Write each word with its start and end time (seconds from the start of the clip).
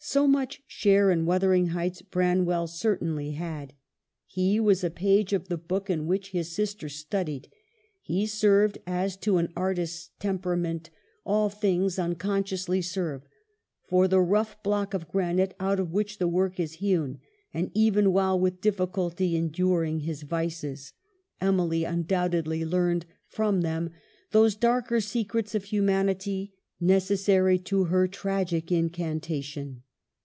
"So 0.10 0.26
much 0.26 0.62
share 0.66 1.10
in' 1.10 1.26
Wuthering 1.26 1.66
Heights' 1.68 2.00
Bran 2.14 2.46
well 2.46 2.66
certainly 2.66 3.32
had. 3.32 3.74
He 4.24 4.58
was 4.58 4.82
a 4.82 4.88
page 4.88 5.34
of 5.34 5.48
the 5.48 5.58
book 5.58 5.88
21 5.88 5.92
8 5.92 5.92
EMILY 6.02 6.06
BRONTE. 6.06 6.06
in 6.06 6.08
which 6.08 6.30
his 6.30 6.52
sister 6.54 6.88
studied; 6.88 7.48
he 8.00 8.26
served, 8.26 8.78
as 8.86 9.14
to 9.18 9.36
an 9.36 9.52
artist's 9.54 10.08
temperament 10.18 10.88
all 11.26 11.50
things 11.50 11.98
unconsciously 11.98 12.80
serve, 12.80 13.26
for 13.90 14.08
the 14.08 14.22
rough 14.22 14.62
block 14.62 14.94
of 14.94 15.06
granite 15.06 15.52
out 15.60 15.78
of 15.78 15.92
which 15.92 16.16
the 16.16 16.26
work 16.28 16.58
is 16.58 16.76
hewn, 16.76 17.18
and, 17.52 17.70
even 17.74 18.10
while 18.10 18.40
with 18.40 18.62
difficulty 18.62 19.36
enduring 19.36 20.00
his 20.00 20.22
vices, 20.22 20.94
Emily 21.42 21.84
undoubtedly 21.84 22.64
learned 22.64 23.04
from 23.26 23.60
them 23.60 23.90
those 24.30 24.54
darker 24.56 25.02
secrets 25.02 25.54
of 25.54 25.64
humanity 25.64 26.54
ne 26.80 26.96
cessary 26.96 27.62
to 27.62 27.84
her 27.84 28.08
tragic 28.08 28.72
incantation. 28.72 29.82